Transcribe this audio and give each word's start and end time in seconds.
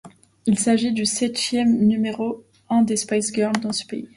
Il 0.47 0.57
s'agit 0.57 0.93
du 0.93 1.05
septième 1.05 1.77
numéro 1.85 2.43
un 2.71 2.81
des 2.81 2.97
Spice 2.97 3.31
Girls 3.31 3.61
dans 3.61 3.71
ce 3.71 3.85
pays. 3.85 4.09